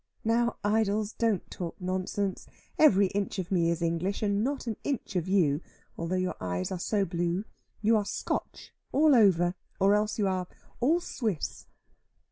"Now, 0.23 0.55
Idols, 0.63 1.13
don't 1.13 1.47
talk 1.51 1.79
nonsense. 1.79 2.47
Every 2.79 3.05
inch 3.09 3.37
of 3.37 3.51
me 3.51 3.69
is 3.69 3.83
English, 3.83 4.23
and 4.23 4.43
not 4.43 4.65
an 4.65 4.77
inch 4.83 5.15
of 5.15 5.27
you; 5.27 5.61
although 5.95 6.15
your 6.15 6.33
eyes 6.41 6.71
are 6.71 6.79
so 6.79 7.05
blue. 7.05 7.45
You 7.83 7.97
are 7.97 8.05
Scotch 8.05 8.73
all 8.91 9.13
over, 9.13 9.53
or 9.79 9.93
else 9.93 10.17
you 10.17 10.27
are 10.27 10.47
all 10.79 11.01
Swiss." 11.01 11.67